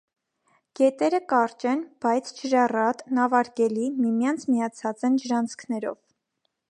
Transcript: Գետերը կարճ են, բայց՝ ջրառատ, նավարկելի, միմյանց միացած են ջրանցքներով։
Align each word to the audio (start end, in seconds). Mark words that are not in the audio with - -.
Գետերը 0.77 1.17
կարճ 1.33 1.65
են, 1.73 1.83
բայց՝ 2.05 2.31
ջրառատ, 2.39 3.03
նավարկելի, 3.19 3.87
միմյանց 4.01 4.49
միացած 4.55 5.07
են 5.11 5.21
ջրանցքներով։ 5.27 6.01